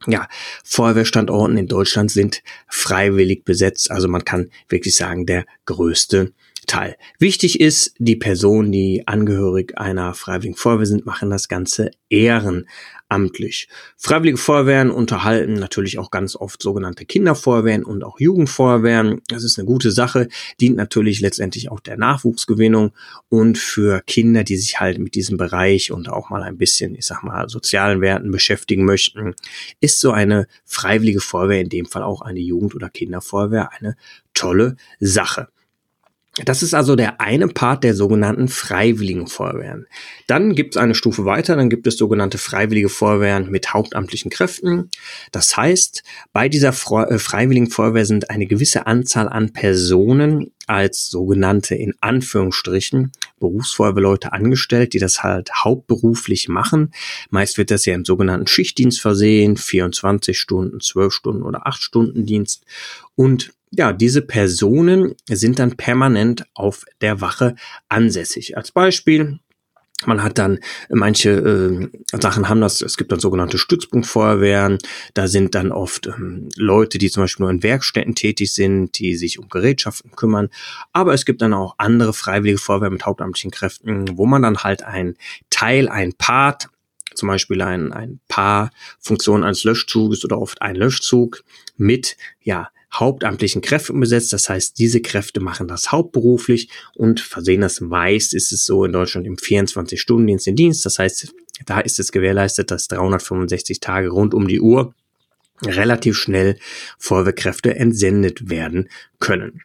ja, 0.08 0.28
Feuerwehrstandorten 0.64 1.58
in 1.58 1.68
Deutschland 1.68 2.12
sind 2.12 2.42
freiwillig 2.68 3.46
besetzt. 3.46 3.92
Also 3.92 4.08
man 4.08 4.26
kann 4.26 4.50
wirklich 4.70 4.96
sagen, 4.96 5.26
der 5.26 5.46
größte 5.66 6.34
Teil. 6.68 6.96
Wichtig 7.18 7.60
ist, 7.60 7.96
die 7.98 8.16
Personen, 8.16 8.72
die 8.72 9.08
angehörig 9.08 9.78
einer 9.78 10.14
Freiwilligen 10.14 10.56
Feuerwehr 10.56 10.86
sind, 10.86 11.06
machen 11.06 11.30
das 11.30 11.48
Ganze 11.48 11.90
ehrenamtlich. 12.10 13.68
Freiwillige 13.98 14.38
Feuerwehren 14.38 14.92
unterhalten 14.92 15.54
natürlich 15.54 15.98
auch 15.98 16.12
ganz 16.12 16.36
oft 16.36 16.62
sogenannte 16.62 17.06
Kinderfeuerwehren 17.06 17.84
und 17.84 18.04
auch 18.04 18.20
Jugendfeuerwehren. 18.20 19.22
Das 19.28 19.44
ist 19.44 19.58
eine 19.58 19.66
gute 19.66 19.92
Sache, 19.92 20.28
dient 20.60 20.78
natürlich 20.78 21.20
letztendlich 21.20 21.72
auch 21.72 21.80
der 21.80 21.98
Nachwuchsgewinnung 21.98 22.92
und 23.28 23.58
für 23.58 24.02
Kinder, 24.06 24.44
die 24.44 24.58
sich 24.58 24.80
halt 24.80 25.00
mit 25.00 25.16
diesem 25.16 25.38
Bereich 25.38 25.92
und 25.92 26.10
auch 26.10 26.30
mal 26.30 26.44
ein 26.44 26.58
bisschen, 26.58 26.94
ich 26.96 27.06
sag 27.06 27.24
mal, 27.24 27.50
sozialen 27.50 28.02
Werten 28.02 28.30
beschäftigen 28.30 28.86
möchten, 28.86 29.34
ist 29.80 30.00
so 30.00 30.12
eine 30.12 30.48
Freiwillige 30.66 31.22
Feuerwehr, 31.22 31.62
in 31.62 31.70
dem 31.70 31.88
Fall 31.88 32.04
auch 32.04 32.22
eine 32.22 32.40
Jugend- 32.40 32.76
oder 32.76 32.90
Kinderfeuerwehr, 32.90 33.72
eine 33.74 33.96
tolle 34.34 34.76
Sache. 35.00 35.48
Das 36.46 36.64
ist 36.64 36.74
also 36.74 36.96
der 36.96 37.20
eine 37.20 37.50
Part 37.50 37.84
der 37.84 37.94
sogenannten 37.94 38.48
freiwilligen 38.48 39.28
Feuerwehren. 39.28 39.86
Dann 40.28 40.56
gibt 40.56 40.76
es 40.76 40.82
eine 40.82 40.96
Stufe 40.96 41.26
weiter, 41.26 41.58
dann 41.58 41.70
gibt 41.70 41.88
es 41.88 41.98
sogenannte 41.98 42.38
freiwillige 42.38 42.88
Feuerwehren 42.88 43.52
mit 43.52 43.74
hauptamtlichen 43.74 44.32
Kräften. 44.32 44.90
Das 45.34 45.58
heißt, 45.58 46.04
bei 46.32 46.48
dieser 46.48 46.70
äh, 46.70 47.20
freiwilligen 47.20 47.70
Feuerwehr 47.70 48.06
sind 48.06 48.30
eine 48.30 48.48
gewisse 48.48 48.88
Anzahl 48.88 49.28
an 49.28 49.52
Personen 49.52 50.54
als 50.68 51.10
sogenannte 51.10 51.76
in 51.76 51.96
Anführungsstrichen 52.00 53.12
Berufsfeuerwehrleute 53.42 54.32
angestellt, 54.32 54.94
die 54.94 55.00
das 55.00 55.24
halt 55.24 55.52
hauptberuflich 55.54 56.48
machen. 56.48 56.94
Meist 57.30 57.58
wird 57.58 57.72
das 57.72 57.86
ja 57.86 57.94
im 57.94 58.06
sogenannten 58.06 58.48
Schichtdienst 58.48 59.02
versehen, 59.02 59.58
24 59.58 60.40
Stunden, 60.40 60.80
12 60.80 61.14
Stunden 61.14 61.44
oder 61.44 61.68
8 61.68 61.82
Stunden 61.82 62.26
Dienst. 62.26 62.64
Und 63.16 63.52
ja, 63.72 63.94
diese 63.94 64.22
Personen 64.22 65.16
sind 65.30 65.60
dann 65.60 65.78
permanent 65.78 66.46
auf 66.54 66.86
der 67.00 67.22
Wache 67.22 67.56
ansässig. 67.88 68.58
Als 68.58 68.72
Beispiel, 68.72 69.40
man 70.06 70.24
hat 70.24 70.38
dann 70.38 70.60
manche 70.90 71.30
äh, 71.30 72.18
Sachen 72.20 72.50
haben 72.50 72.60
das, 72.60 72.82
es 72.82 72.98
gibt 72.98 73.12
dann 73.12 73.20
sogenannte 73.20 73.58
Stützpunktfeuerwehren, 73.58 74.80
da 75.14 75.28
sind 75.28 75.56
dann 75.56 75.72
oft 75.72 76.08
ähm, 76.08 76.50
Leute, 76.58 76.98
die 76.98 77.10
zum 77.10 77.24
Beispiel 77.24 77.44
nur 77.44 77.52
in 77.52 77.64
Werkstätten 77.64 78.16
tätig 78.16 78.54
sind, 78.54 78.98
die 79.00 79.16
sich 79.16 79.40
um 79.40 79.48
Gerätschaften 79.48 80.12
kümmern, 80.12 80.50
aber 80.92 81.14
es 81.14 81.26
gibt 81.26 81.42
dann 81.42 81.54
auch 81.54 81.76
andere 81.78 82.14
freiwillige 82.14 82.58
Feuerwehren 82.58 82.94
mit 82.94 83.06
hauptamtlichen 83.06 83.52
Kräften, 83.52 84.18
wo 84.18 84.26
man 84.26 84.42
dann 84.42 84.58
halt 84.58 84.84
ein 84.84 85.16
Teil, 85.50 85.88
ein 85.88 86.14
Part 86.14 86.70
zum 87.22 87.28
Beispiel 87.28 87.62
ein, 87.62 87.94
ein 87.94 88.20
paar 88.28 88.72
Funktionen 89.00 89.44
eines 89.44 89.64
Löschzuges 89.64 90.26
oder 90.26 90.40
oft 90.40 90.60
ein 90.64 90.76
Löschzug 90.76 91.44
mit, 91.78 92.18
ja, 92.42 92.70
hauptamtlichen 92.92 93.62
Kräften 93.62 94.00
besetzt. 94.00 94.34
Das 94.34 94.50
heißt, 94.50 94.80
diese 94.80 95.02
Kräfte 95.02 95.40
machen 95.40 95.68
das 95.68 95.92
hauptberuflich 95.92 96.70
und 96.96 97.20
versehen 97.20 97.62
das 97.62 97.80
meist, 97.80 98.34
ist 98.34 98.52
es 98.52 98.66
so 98.66 98.84
in 98.86 98.92
Deutschland 98.92 99.28
im 99.28 99.36
24-Stunden-Dienst 99.36 100.48
in 100.48 100.56
Dienst. 100.56 100.84
Das 100.84 100.98
heißt, 100.98 101.32
da 101.68 101.80
ist 101.80 102.00
es 102.00 102.12
gewährleistet, 102.12 102.72
dass 102.72 102.88
365 102.88 103.80
Tage 103.80 104.10
rund 104.10 104.34
um 104.34 104.48
die 104.48 104.60
Uhr 104.60 104.96
relativ 105.64 106.18
schnell 106.18 106.58
Feuerwehrkräfte 106.98 107.76
entsendet 107.76 108.50
werden 108.50 108.90
können. 109.20 109.62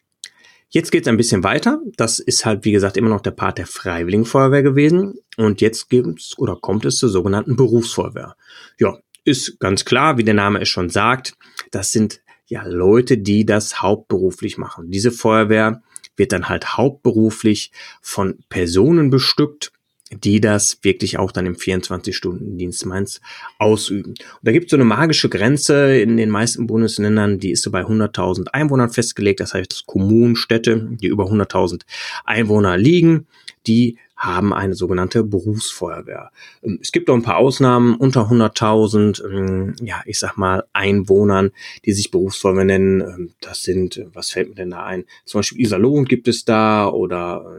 Jetzt 0.68 0.90
geht 0.90 1.02
es 1.02 1.08
ein 1.08 1.16
bisschen 1.16 1.44
weiter. 1.44 1.80
Das 1.96 2.18
ist 2.18 2.44
halt, 2.44 2.64
wie 2.64 2.72
gesagt, 2.72 2.96
immer 2.96 3.08
noch 3.08 3.20
der 3.20 3.30
Part 3.30 3.58
der 3.58 3.66
Freiwilligen 3.66 4.24
Feuerwehr 4.24 4.62
gewesen. 4.62 5.14
Und 5.36 5.60
jetzt 5.60 5.88
gibt's 5.88 6.36
oder 6.38 6.56
kommt 6.56 6.84
es 6.84 6.96
zur 6.96 7.08
sogenannten 7.08 7.56
Berufsfeuerwehr. 7.56 8.36
Ja, 8.78 8.98
ist 9.24 9.58
ganz 9.60 9.84
klar, 9.84 10.18
wie 10.18 10.24
der 10.24 10.34
Name 10.34 10.60
es 10.60 10.68
schon 10.68 10.90
sagt. 10.90 11.34
Das 11.70 11.92
sind 11.92 12.20
ja 12.46 12.64
Leute, 12.64 13.18
die 13.18 13.44
das 13.44 13.82
hauptberuflich 13.82 14.58
machen. 14.58 14.90
Diese 14.90 15.10
Feuerwehr 15.10 15.82
wird 16.16 16.32
dann 16.32 16.48
halt 16.48 16.76
hauptberuflich 16.76 17.72
von 18.00 18.38
Personen 18.48 19.10
bestückt, 19.10 19.72
die 20.10 20.40
das 20.40 20.78
wirklich 20.82 21.18
auch 21.18 21.32
dann 21.32 21.46
im 21.46 21.56
24-Stunden-Dienst 21.56 22.86
meins 22.86 23.20
ausüben. 23.58 24.10
Und 24.10 24.40
da 24.42 24.52
gibt 24.52 24.66
es 24.66 24.70
so 24.70 24.76
eine 24.76 24.84
magische 24.84 25.28
Grenze 25.28 25.98
in 25.98 26.16
den 26.16 26.30
meisten 26.30 26.66
Bundesländern, 26.66 27.40
die 27.40 27.50
ist 27.50 27.62
so 27.62 27.72
bei 27.72 27.82
100.000 27.82 28.48
Einwohnern 28.48 28.90
festgelegt. 28.90 29.40
Das 29.40 29.54
heißt, 29.54 29.84
Kommunen, 29.86 30.36
Städte, 30.36 30.88
die 31.00 31.08
über 31.08 31.24
100.000 31.24 31.82
Einwohner 32.24 32.76
liegen, 32.76 33.26
die 33.66 33.98
haben 34.16 34.54
eine 34.54 34.74
sogenannte 34.74 35.24
Berufsfeuerwehr. 35.24 36.30
Ähm, 36.62 36.78
es 36.80 36.92
gibt 36.92 37.10
auch 37.10 37.14
ein 37.14 37.22
paar 37.22 37.36
Ausnahmen 37.36 37.96
unter 37.96 38.30
100.000, 38.30 39.22
ähm, 39.28 39.74
ja, 39.82 40.02
ich 40.06 40.18
sag 40.18 40.36
mal 40.36 40.64
Einwohnern, 40.72 41.50
die 41.84 41.92
sich 41.92 42.10
Berufsfeuerwehr 42.10 42.64
nennen. 42.64 43.00
Ähm, 43.02 43.34
das 43.40 43.62
sind, 43.62 44.02
was 44.14 44.30
fällt 44.30 44.50
mir 44.50 44.54
denn 44.54 44.70
da 44.70 44.84
ein? 44.84 45.04
Zum 45.24 45.40
Beispiel 45.40 45.60
Iserlohn 45.60 46.06
gibt 46.06 46.28
es 46.28 46.44
da 46.44 46.88
oder 46.88 47.58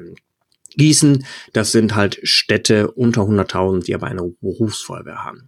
Gießen, 0.77 1.25
das 1.53 1.71
sind 1.71 1.95
halt 1.95 2.19
Städte 2.23 2.91
unter 2.91 3.21
100.000, 3.23 3.83
die 3.83 3.95
aber 3.95 4.07
eine 4.07 4.23
Berufsfeuerwehr 4.41 5.23
haben. 5.23 5.47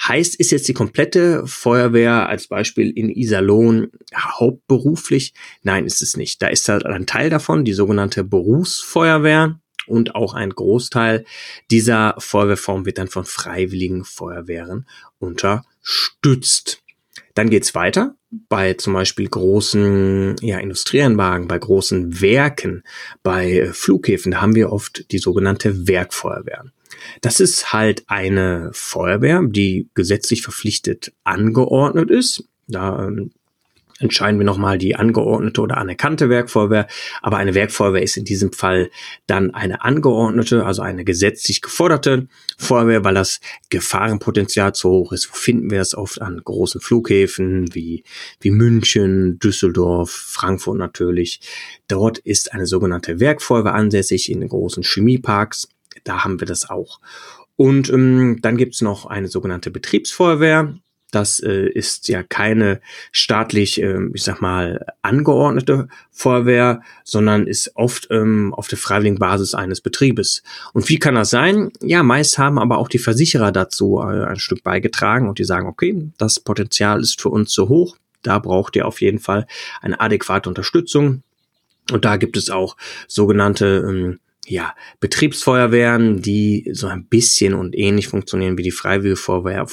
Heißt, 0.00 0.34
ist 0.36 0.50
jetzt 0.50 0.66
die 0.68 0.74
komplette 0.74 1.46
Feuerwehr 1.46 2.28
als 2.28 2.48
Beispiel 2.48 2.90
in 2.90 3.10
Iserlohn 3.10 3.88
hauptberuflich? 4.16 5.34
Nein, 5.62 5.86
ist 5.86 6.02
es 6.02 6.16
nicht. 6.16 6.42
Da 6.42 6.48
ist 6.48 6.68
halt 6.68 6.86
ein 6.86 7.06
Teil 7.06 7.30
davon, 7.30 7.64
die 7.64 7.72
sogenannte 7.72 8.24
Berufsfeuerwehr 8.24 9.60
und 9.86 10.14
auch 10.14 10.34
ein 10.34 10.50
Großteil 10.50 11.24
dieser 11.70 12.14
Feuerwehrform 12.18 12.86
wird 12.86 12.98
dann 12.98 13.08
von 13.08 13.24
freiwilligen 13.24 14.04
Feuerwehren 14.04 14.88
unterstützt. 15.18 16.81
Dann 17.34 17.50
geht's 17.50 17.74
weiter 17.74 18.14
bei 18.48 18.74
zum 18.74 18.94
Beispiel 18.94 19.28
großen 19.28 20.36
ja, 20.40 20.58
Industrieanlagen, 20.58 21.48
bei 21.48 21.58
großen 21.58 22.20
Werken, 22.20 22.82
bei 23.22 23.70
Flughäfen. 23.72 24.32
Da 24.32 24.40
haben 24.40 24.54
wir 24.54 24.72
oft 24.72 25.10
die 25.12 25.18
sogenannte 25.18 25.86
Werkfeuerwehr. 25.86 26.64
Das 27.20 27.40
ist 27.40 27.72
halt 27.72 28.04
eine 28.06 28.70
Feuerwehr, 28.72 29.42
die 29.42 29.88
gesetzlich 29.94 30.42
verpflichtet 30.42 31.12
angeordnet 31.24 32.10
ist. 32.10 32.48
Da 32.68 33.06
ähm, 33.06 33.32
entscheiden 34.02 34.38
wir 34.38 34.44
nochmal 34.44 34.78
die 34.78 34.96
angeordnete 34.96 35.60
oder 35.60 35.78
anerkannte 35.78 36.28
Werkfeuerwehr. 36.28 36.86
Aber 37.22 37.36
eine 37.36 37.54
Werkfeuerwehr 37.54 38.02
ist 38.02 38.16
in 38.16 38.24
diesem 38.24 38.52
Fall 38.52 38.90
dann 39.26 39.54
eine 39.54 39.82
angeordnete, 39.82 40.64
also 40.66 40.82
eine 40.82 41.04
gesetzlich 41.04 41.62
geforderte 41.62 42.28
Feuerwehr, 42.58 43.04
weil 43.04 43.14
das 43.14 43.40
Gefahrenpotenzial 43.70 44.74
zu 44.74 44.90
hoch 44.90 45.12
ist. 45.12 45.30
Wo 45.30 45.34
finden 45.34 45.70
wir 45.70 45.78
das 45.78 45.94
oft 45.94 46.20
an 46.20 46.40
großen 46.44 46.80
Flughäfen 46.80 47.74
wie, 47.74 48.04
wie 48.40 48.50
München, 48.50 49.38
Düsseldorf, 49.38 50.10
Frankfurt 50.10 50.78
natürlich. 50.78 51.40
Dort 51.88 52.18
ist 52.18 52.52
eine 52.52 52.66
sogenannte 52.66 53.20
Werkfeuerwehr 53.20 53.74
ansässig 53.74 54.30
in 54.30 54.40
den 54.40 54.48
großen 54.48 54.82
Chemieparks. 54.82 55.68
Da 56.04 56.24
haben 56.24 56.40
wir 56.40 56.46
das 56.46 56.68
auch. 56.68 57.00
Und 57.56 57.90
ähm, 57.90 58.38
dann 58.42 58.56
gibt's 58.56 58.80
noch 58.80 59.06
eine 59.06 59.28
sogenannte 59.28 59.70
Betriebsfeuerwehr. 59.70 60.74
Das 61.12 61.38
äh, 61.40 61.68
ist 61.68 62.08
ja 62.08 62.24
keine 62.24 62.80
staatlich, 63.12 63.80
äh, 63.80 64.00
ich 64.12 64.24
sag 64.24 64.40
mal, 64.40 64.84
angeordnete 65.02 65.86
Feuerwehr, 66.10 66.80
sondern 67.04 67.46
ist 67.46 67.76
oft 67.76 68.08
ähm, 68.10 68.52
auf 68.54 68.66
der 68.66 68.78
freiwilligen 68.78 69.18
Basis 69.18 69.54
eines 69.54 69.80
Betriebes. 69.80 70.42
Und 70.72 70.88
wie 70.88 70.98
kann 70.98 71.14
das 71.14 71.30
sein? 71.30 71.70
Ja, 71.80 72.02
meist 72.02 72.38
haben 72.38 72.58
aber 72.58 72.78
auch 72.78 72.88
die 72.88 72.98
Versicherer 72.98 73.52
dazu 73.52 74.00
äh, 74.00 74.24
ein 74.24 74.38
Stück 74.38 74.64
beigetragen 74.64 75.28
und 75.28 75.38
die 75.38 75.44
sagen, 75.44 75.68
okay, 75.68 76.10
das 76.16 76.40
Potenzial 76.40 77.00
ist 77.00 77.20
für 77.20 77.28
uns 77.28 77.50
zu 77.52 77.68
hoch. 77.68 77.96
Da 78.22 78.38
braucht 78.38 78.74
ihr 78.76 78.86
auf 78.86 79.02
jeden 79.02 79.18
Fall 79.18 79.46
eine 79.82 80.00
adäquate 80.00 80.48
Unterstützung. 80.48 81.22
Und 81.90 82.06
da 82.06 82.16
gibt 82.16 82.38
es 82.38 82.48
auch 82.48 82.76
sogenannte 83.06 83.84
ähm, 83.86 84.18
ja, 84.46 84.74
Betriebsfeuerwehren, 85.00 86.22
die 86.22 86.70
so 86.72 86.86
ein 86.86 87.04
bisschen 87.04 87.54
und 87.54 87.76
ähnlich 87.76 88.08
funktionieren 88.08 88.56
wie 88.56 88.62
die 88.62 88.70
Freiwillige 88.70 89.16
Feuerwehr 89.16 89.66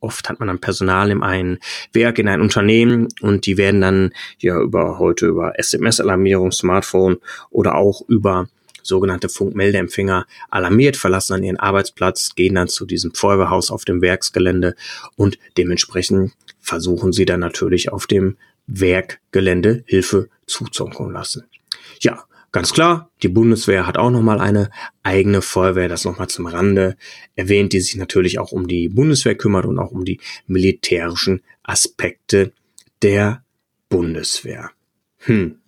Oft 0.00 0.28
hat 0.28 0.38
man 0.38 0.48
dann 0.48 0.60
Personal 0.60 1.10
in 1.10 1.22
ein 1.22 1.58
Werk, 1.92 2.18
in 2.18 2.28
ein 2.28 2.40
Unternehmen 2.40 3.08
und 3.20 3.46
die 3.46 3.56
werden 3.56 3.80
dann 3.80 4.12
ja 4.38 4.60
über 4.60 4.98
heute 4.98 5.26
über 5.26 5.58
SMS-Alarmierung, 5.58 6.52
Smartphone 6.52 7.18
oder 7.50 7.74
auch 7.74 8.02
über 8.08 8.48
sogenannte 8.82 9.28
Funkmeldeempfänger 9.28 10.26
alarmiert, 10.48 10.96
verlassen 10.96 11.34
dann 11.34 11.42
ihren 11.42 11.58
Arbeitsplatz, 11.58 12.34
gehen 12.34 12.54
dann 12.54 12.68
zu 12.68 12.86
diesem 12.86 13.14
Feuerwehrhaus 13.14 13.70
auf 13.70 13.84
dem 13.84 14.00
Werksgelände 14.00 14.76
und 15.16 15.38
dementsprechend 15.56 16.32
versuchen 16.60 17.12
sie 17.12 17.24
dann 17.24 17.40
natürlich 17.40 17.92
auf 17.92 18.06
dem 18.06 18.36
Werkgelände 18.66 19.84
Hilfe 19.86 20.28
zuzogen 20.46 21.12
lassen. 21.12 21.44
Ja, 22.00 22.24
Ganz 22.52 22.72
klar, 22.72 23.10
die 23.22 23.28
Bundeswehr 23.28 23.86
hat 23.86 23.98
auch 23.98 24.10
nochmal 24.10 24.40
eine 24.40 24.70
eigene 25.02 25.42
Feuerwehr, 25.42 25.88
das 25.88 26.04
nochmal 26.04 26.28
zum 26.28 26.46
Rande 26.46 26.96
erwähnt, 27.34 27.72
die 27.72 27.80
sich 27.80 27.96
natürlich 27.96 28.38
auch 28.38 28.52
um 28.52 28.66
die 28.66 28.88
Bundeswehr 28.88 29.34
kümmert 29.34 29.66
und 29.66 29.78
auch 29.78 29.90
um 29.90 30.04
die 30.04 30.20
militärischen 30.46 31.42
Aspekte 31.62 32.52
der 33.02 33.44
Bundeswehr. 33.88 34.70
Hm. 35.18 35.58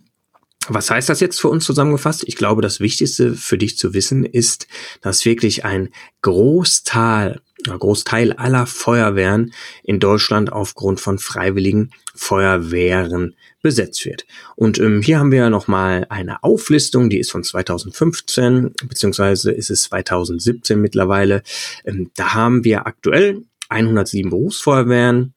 Was 0.68 0.90
heißt 0.90 1.08
das 1.08 1.20
jetzt 1.20 1.40
für 1.40 1.48
uns 1.48 1.64
zusammengefasst? 1.64 2.24
Ich 2.26 2.36
glaube, 2.36 2.60
das 2.60 2.80
Wichtigste 2.80 3.34
für 3.34 3.56
dich 3.56 3.78
zu 3.78 3.94
wissen 3.94 4.24
ist, 4.24 4.66
dass 5.00 5.24
wirklich 5.24 5.64
ein 5.64 5.88
Großteil, 6.22 7.40
Großteil 7.64 8.32
aller 8.32 8.66
Feuerwehren 8.66 9.52
in 9.82 10.00
Deutschland 10.00 10.52
aufgrund 10.52 11.00
von 11.00 11.18
freiwilligen 11.18 11.90
Feuerwehren 12.14 13.36
besetzt 13.62 14.04
wird. 14.04 14.24
Und 14.56 14.78
ähm, 14.78 15.02
hier 15.02 15.18
haben 15.18 15.32
wir 15.32 15.50
nochmal 15.50 16.06
eine 16.08 16.42
Auflistung, 16.44 17.10
die 17.10 17.18
ist 17.18 17.30
von 17.30 17.42
2015, 17.42 18.74
beziehungsweise 18.84 19.50
ist 19.50 19.70
es 19.70 19.82
2017 19.82 20.80
mittlerweile. 20.80 21.42
Ähm, 21.84 22.10
da 22.14 22.34
haben 22.34 22.64
wir 22.64 22.86
aktuell 22.86 23.42
107 23.68 24.30
Berufsfeuerwehren, 24.30 25.34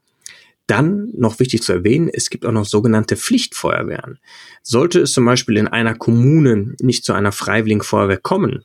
dann 0.68 1.10
noch 1.14 1.40
wichtig 1.40 1.64
zu 1.64 1.74
erwähnen, 1.74 2.10
es 2.12 2.30
gibt 2.30 2.46
auch 2.46 2.52
noch 2.52 2.66
sogenannte 2.66 3.18
Pflichtfeuerwehren. 3.18 4.20
Sollte 4.64 5.02
es 5.02 5.12
zum 5.12 5.26
Beispiel 5.26 5.58
in 5.58 5.68
einer 5.68 5.96
Kommune 5.96 6.76
nicht 6.80 7.04
zu 7.04 7.12
einer 7.12 7.34
freiwilligen 7.34 7.82
Feuerwehr 7.82 8.20
kommen, 8.20 8.64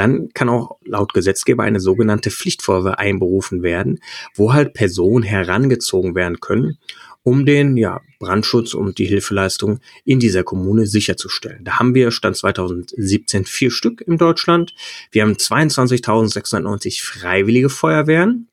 dann 0.00 0.30
kann 0.32 0.48
auch 0.48 0.78
laut 0.82 1.12
Gesetzgeber 1.12 1.62
eine 1.62 1.78
sogenannte 1.78 2.30
Pflichtfeuerwehr 2.30 2.98
einberufen 2.98 3.62
werden, 3.62 4.00
wo 4.34 4.54
halt 4.54 4.72
Personen 4.72 5.22
herangezogen 5.22 6.14
werden 6.14 6.40
können, 6.40 6.78
um 7.22 7.44
den 7.44 7.76
ja, 7.76 8.00
Brandschutz 8.18 8.72
und 8.72 8.96
die 8.96 9.04
Hilfeleistung 9.04 9.80
in 10.06 10.18
dieser 10.18 10.42
Kommune 10.42 10.86
sicherzustellen. 10.86 11.64
Da 11.64 11.78
haben 11.78 11.94
wir 11.94 12.12
Stand 12.12 12.38
2017 12.38 13.44
vier 13.44 13.70
Stück 13.70 14.00
in 14.00 14.16
Deutschland. 14.16 14.74
Wir 15.10 15.20
haben 15.20 15.34
22.690 15.34 17.02
freiwillige 17.02 17.68
Feuerwehren 17.68 18.48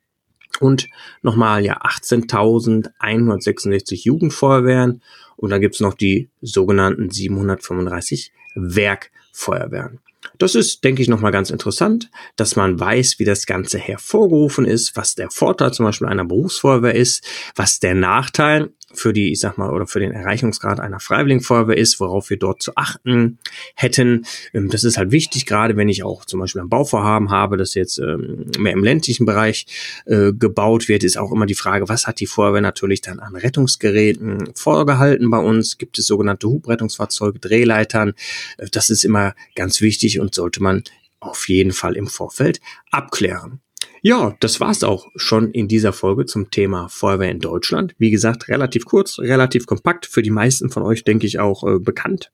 und 0.59 0.89
nochmal 1.21 1.63
ja 1.63 1.81
18.166 1.81 4.03
Jugendfeuerwehren 4.03 5.01
und 5.37 5.49
dann 5.49 5.61
gibt's 5.61 5.79
noch 5.79 5.93
die 5.93 6.27
sogenannten 6.41 7.09
735 7.09 8.33
Werkfeuerwehren. 8.55 10.01
Das 10.37 10.55
ist, 10.55 10.83
denke 10.83 11.01
ich, 11.01 11.07
nochmal 11.07 11.31
ganz 11.31 11.49
interessant, 11.49 12.09
dass 12.35 12.55
man 12.55 12.79
weiß, 12.79 13.19
wie 13.19 13.25
das 13.25 13.45
Ganze 13.45 13.77
hervorgerufen 13.77 14.65
ist, 14.65 14.95
was 14.95 15.15
der 15.15 15.29
Vorteil 15.31 15.73
zum 15.73 15.85
Beispiel 15.85 16.07
einer 16.07 16.25
Berufsfeuerwehr 16.25 16.95
ist, 16.95 17.23
was 17.55 17.79
der 17.79 17.95
Nachteil 17.95 18.71
für 18.93 19.11
die, 19.11 19.31
ich 19.31 19.39
sag 19.39 19.57
mal, 19.57 19.71
oder 19.71 19.85
für 19.85 19.99
den 19.99 20.11
Erreichungsgrad 20.11 20.79
einer 20.79 20.99
Freiwilligenfeuerwehr 20.99 21.77
ist, 21.77 21.99
worauf 21.99 22.29
wir 22.29 22.37
dort 22.37 22.61
zu 22.61 22.71
achten 22.75 23.37
hätten. 23.75 24.25
Ähm, 24.53 24.69
das 24.69 24.83
ist 24.83 24.97
halt 24.97 25.11
wichtig, 25.11 25.45
gerade 25.45 25.75
wenn 25.75 25.89
ich 25.89 26.03
auch 26.03 26.25
zum 26.25 26.39
Beispiel 26.39 26.61
ein 26.61 26.69
Bauvorhaben 26.69 27.29
habe, 27.29 27.57
das 27.57 27.73
jetzt 27.73 27.99
ähm, 27.99 28.45
mehr 28.57 28.73
im 28.73 28.83
ländlichen 28.83 29.25
Bereich 29.25 29.65
äh, 30.05 30.31
gebaut 30.33 30.87
wird, 30.87 31.03
ist 31.03 31.17
auch 31.17 31.31
immer 31.31 31.45
die 31.45 31.55
Frage, 31.55 31.89
was 31.89 32.07
hat 32.07 32.19
die 32.19 32.27
Feuerwehr 32.27 32.61
natürlich 32.61 33.01
dann 33.01 33.19
an 33.19 33.35
Rettungsgeräten 33.35 34.51
vorgehalten 34.55 35.29
bei 35.29 35.39
uns? 35.39 35.77
Gibt 35.77 35.99
es 35.99 36.07
sogenannte 36.07 36.47
Hubrettungsfahrzeuge, 36.47 37.39
Drehleitern? 37.39 38.13
Äh, 38.57 38.67
das 38.71 38.89
ist 38.89 39.03
immer 39.03 39.35
ganz 39.55 39.81
wichtig 39.81 40.19
und 40.19 40.33
sollte 40.33 40.63
man 40.63 40.83
auf 41.19 41.49
jeden 41.49 41.71
Fall 41.71 41.95
im 41.95 42.07
Vorfeld 42.07 42.61
abklären. 42.91 43.59
Ja, 44.01 44.35
das 44.39 44.59
war's 44.59 44.83
auch 44.83 45.07
schon 45.15 45.51
in 45.51 45.67
dieser 45.67 45.93
Folge 45.93 46.25
zum 46.25 46.51
Thema 46.51 46.87
Feuerwehr 46.89 47.31
in 47.31 47.39
Deutschland. 47.39 47.95
Wie 47.97 48.11
gesagt, 48.11 48.47
relativ 48.47 48.85
kurz, 48.85 49.19
relativ 49.19 49.65
kompakt, 49.65 50.05
für 50.05 50.21
die 50.21 50.29
meisten 50.29 50.69
von 50.69 50.83
euch 50.83 51.03
denke 51.03 51.25
ich 51.25 51.39
auch 51.39 51.63
äh, 51.63 51.79
bekannt. 51.79 52.31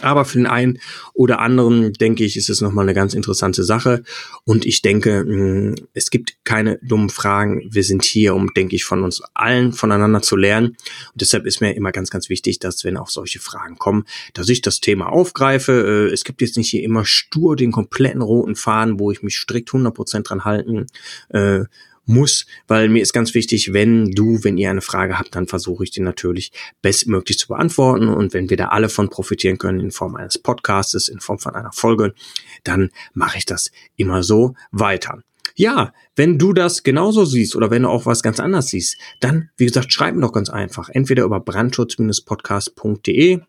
Aber 0.00 0.24
für 0.24 0.38
den 0.38 0.46
einen 0.46 0.78
oder 1.12 1.38
anderen, 1.38 1.92
denke 1.92 2.24
ich, 2.24 2.36
ist 2.36 2.50
es 2.50 2.60
nochmal 2.60 2.84
eine 2.84 2.94
ganz 2.94 3.14
interessante 3.14 3.64
Sache. 3.64 4.02
Und 4.44 4.66
ich 4.66 4.82
denke, 4.82 5.24
mm, 5.24 5.74
es 5.94 6.10
gibt 6.10 6.36
keine 6.44 6.78
dummen 6.82 7.10
Fragen. 7.10 7.62
Wir 7.70 7.84
sind 7.84 8.04
hier, 8.04 8.34
um, 8.34 8.52
denke 8.54 8.76
ich, 8.76 8.84
von 8.84 9.02
uns 9.02 9.22
allen 9.34 9.72
voneinander 9.72 10.20
zu 10.20 10.36
lernen. 10.36 10.68
Und 11.12 11.20
deshalb 11.20 11.46
ist 11.46 11.60
mir 11.60 11.74
immer 11.74 11.92
ganz, 11.92 12.10
ganz 12.10 12.28
wichtig, 12.28 12.58
dass 12.58 12.84
wenn 12.84 12.96
auch 12.96 13.08
solche 13.08 13.38
Fragen 13.38 13.78
kommen, 13.78 14.04
dass 14.32 14.48
ich 14.48 14.62
das 14.62 14.80
Thema 14.80 15.06
aufgreife. 15.06 16.08
Äh, 16.10 16.12
es 16.12 16.24
gibt 16.24 16.40
jetzt 16.40 16.56
nicht 16.56 16.70
hier 16.70 16.82
immer 16.82 17.04
stur 17.04 17.56
den 17.56 17.72
kompletten 17.72 18.22
roten 18.22 18.56
Faden, 18.56 18.98
wo 18.98 19.10
ich 19.10 19.22
mich 19.22 19.36
strikt 19.36 19.70
100% 19.70 20.22
dran 20.22 20.44
halten 20.44 20.86
äh, 21.28 21.64
muss, 22.06 22.46
weil 22.68 22.88
mir 22.88 23.02
ist 23.02 23.12
ganz 23.12 23.34
wichtig, 23.34 23.72
wenn 23.72 24.12
du, 24.12 24.44
wenn 24.44 24.58
ihr 24.58 24.70
eine 24.70 24.80
Frage 24.80 25.18
habt, 25.18 25.34
dann 25.34 25.46
versuche 25.46 25.84
ich 25.84 25.90
die 25.90 26.00
natürlich 26.00 26.52
bestmöglich 26.82 27.38
zu 27.38 27.48
beantworten. 27.48 28.08
Und 28.08 28.34
wenn 28.34 28.50
wir 28.50 28.56
da 28.56 28.68
alle 28.68 28.88
von 28.88 29.10
profitieren 29.10 29.58
können 29.58 29.80
in 29.80 29.90
Form 29.90 30.16
eines 30.16 30.38
Podcastes, 30.38 31.08
in 31.08 31.20
Form 31.20 31.38
von 31.38 31.54
einer 31.54 31.72
Folge, 31.72 32.14
dann 32.62 32.90
mache 33.12 33.38
ich 33.38 33.46
das 33.46 33.70
immer 33.96 34.22
so 34.22 34.54
weiter. 34.70 35.22
Ja, 35.56 35.92
wenn 36.16 36.36
du 36.38 36.52
das 36.52 36.82
genauso 36.82 37.24
siehst 37.24 37.54
oder 37.54 37.70
wenn 37.70 37.82
du 37.82 37.88
auch 37.88 38.06
was 38.06 38.24
ganz 38.24 38.40
anderes 38.40 38.66
siehst, 38.68 38.96
dann, 39.20 39.50
wie 39.56 39.66
gesagt, 39.66 39.92
schreib 39.92 40.16
mir 40.16 40.22
doch 40.22 40.32
ganz 40.32 40.50
einfach. 40.50 40.88
Entweder 40.88 41.22
über 41.24 41.38
brandschutz-podcast.de 41.38 43.40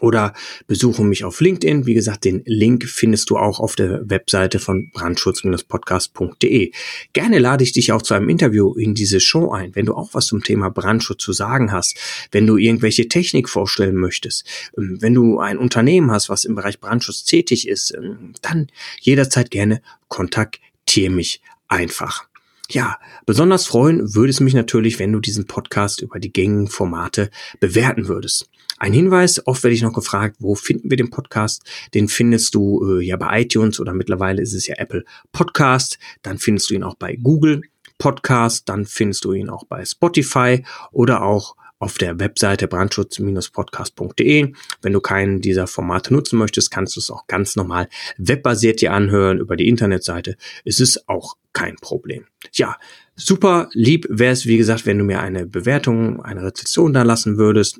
oder 0.00 0.34
besuche 0.66 1.04
mich 1.04 1.24
auf 1.24 1.40
LinkedIn. 1.40 1.86
Wie 1.86 1.94
gesagt, 1.94 2.24
den 2.24 2.42
Link 2.46 2.84
findest 2.84 3.30
du 3.30 3.36
auch 3.36 3.60
auf 3.60 3.76
der 3.76 4.08
Webseite 4.08 4.58
von 4.58 4.90
brandschutz-podcast.de. 4.92 6.72
Gerne 7.12 7.38
lade 7.38 7.64
ich 7.64 7.72
dich 7.72 7.92
auch 7.92 8.02
zu 8.02 8.14
einem 8.14 8.28
Interview 8.28 8.74
in 8.74 8.94
diese 8.94 9.20
Show 9.20 9.50
ein, 9.52 9.74
wenn 9.74 9.86
du 9.86 9.94
auch 9.94 10.10
was 10.12 10.26
zum 10.26 10.42
Thema 10.42 10.70
Brandschutz 10.70 11.22
zu 11.22 11.32
sagen 11.32 11.72
hast, 11.72 11.96
wenn 12.32 12.46
du 12.46 12.56
irgendwelche 12.56 13.08
Technik 13.08 13.48
vorstellen 13.48 13.96
möchtest, 13.96 14.44
ähm, 14.76 14.98
wenn 15.00 15.14
du 15.14 15.38
ein 15.38 15.58
Unternehmen 15.58 16.10
hast, 16.10 16.28
was 16.28 16.44
im 16.44 16.54
Bereich 16.54 16.80
Brandschutz 16.80 17.24
tätig 17.24 17.68
ist, 17.68 17.94
ähm, 17.96 18.34
dann 18.42 18.68
jederzeit 19.00 19.50
gerne 19.50 19.82
kontaktiere 20.08 21.10
mich 21.10 21.40
einfach. 21.68 22.30
Ja, 22.70 22.98
besonders 23.26 23.66
freuen 23.66 24.14
würde 24.14 24.30
es 24.30 24.38
mich 24.38 24.54
natürlich, 24.54 25.00
wenn 25.00 25.12
du 25.12 25.18
diesen 25.18 25.46
Podcast 25.46 26.02
über 26.02 26.20
die 26.20 26.32
gängigen 26.32 26.68
Formate 26.68 27.30
bewerten 27.58 28.06
würdest. 28.06 28.48
Ein 28.80 28.94
Hinweis, 28.94 29.46
oft 29.46 29.62
werde 29.62 29.74
ich 29.74 29.82
noch 29.82 29.92
gefragt, 29.92 30.36
wo 30.38 30.54
finden 30.54 30.88
wir 30.88 30.96
den 30.96 31.10
Podcast? 31.10 31.62
Den 31.92 32.08
findest 32.08 32.54
du 32.54 32.98
äh, 32.98 33.04
ja 33.04 33.18
bei 33.18 33.42
iTunes 33.42 33.78
oder 33.78 33.92
mittlerweile 33.92 34.40
ist 34.40 34.54
es 34.54 34.66
ja 34.66 34.76
Apple 34.78 35.04
Podcast. 35.32 35.98
Dann 36.22 36.38
findest 36.38 36.70
du 36.70 36.74
ihn 36.74 36.82
auch 36.82 36.94
bei 36.94 37.16
Google 37.16 37.60
Podcast. 37.98 38.70
Dann 38.70 38.86
findest 38.86 39.26
du 39.26 39.34
ihn 39.34 39.50
auch 39.50 39.64
bei 39.64 39.84
Spotify 39.84 40.64
oder 40.92 41.22
auch 41.22 41.56
auf 41.78 41.98
der 41.98 42.18
Webseite 42.20 42.68
brandschutz-podcast.de. 42.68 44.54
Wenn 44.80 44.92
du 44.94 45.00
keinen 45.00 45.42
dieser 45.42 45.66
Formate 45.66 46.14
nutzen 46.14 46.38
möchtest, 46.38 46.70
kannst 46.70 46.96
du 46.96 47.00
es 47.00 47.10
auch 47.10 47.26
ganz 47.26 47.56
normal 47.56 47.86
webbasiert 48.16 48.80
dir 48.80 48.94
anhören 48.94 49.40
über 49.40 49.56
die 49.56 49.68
Internetseite. 49.68 50.38
Es 50.64 50.80
ist 50.80 51.06
auch 51.06 51.36
kein 51.52 51.76
Problem. 51.76 52.24
Ja, 52.54 52.78
super 53.14 53.68
lieb 53.74 54.06
wäre 54.08 54.32
es, 54.32 54.46
wie 54.46 54.56
gesagt, 54.56 54.86
wenn 54.86 54.96
du 54.96 55.04
mir 55.04 55.20
eine 55.20 55.44
Bewertung, 55.44 56.22
eine 56.22 56.44
Rezession 56.44 56.94
da 56.94 57.02
lassen 57.02 57.36
würdest 57.36 57.78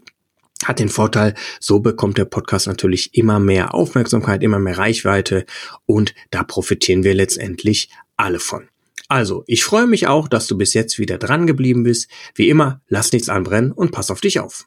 hat 0.65 0.79
den 0.79 0.89
Vorteil, 0.89 1.35
so 1.59 1.81
bekommt 1.81 2.19
der 2.19 2.27
Podcast 2.27 2.67
natürlich 2.67 3.15
immer 3.15 3.41
mehr 3.41 3.75
Aufmerksamkeit, 3.75 4.43
immer 4.43 4.59
mehr 4.59 4.79
Reichweite 4.79 5.47
und 5.87 6.15
da 6.31 6.43
profitieren 6.43 7.03
wir 7.05 7.15
letztendlich 7.15 7.91
alle 8.17 8.41
von. 8.41 8.69
Also, 9.09 9.43
ich 9.49 9.65
freue 9.65 9.89
mich 9.89 10.07
auch, 10.07 10.29
dass 10.29 10.47
du 10.47 10.57
bis 10.57 10.73
jetzt 10.73 10.99
wieder 11.01 11.19
dran 11.19 11.49
geblieben 11.49 11.83
bist. 11.83 12.09
Wie 12.37 12.49
immer, 12.49 12.81
lass 12.87 13.13
nichts 13.13 13.29
anbrennen 13.29 13.73
und 13.73 13.91
pass 13.91 14.11
auf 14.11 14.21
dich 14.21 14.39
auf. 14.39 14.67